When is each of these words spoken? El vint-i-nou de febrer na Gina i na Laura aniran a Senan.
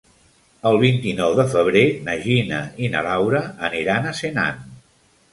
El 0.67 0.75
vint-i-nou 0.83 1.33
de 1.39 1.43
febrer 1.51 1.83
na 2.07 2.15
Gina 2.23 2.61
i 2.85 2.89
na 2.93 3.03
Laura 3.09 3.41
aniran 3.69 4.09
a 4.09 4.15
Senan. 4.21 4.65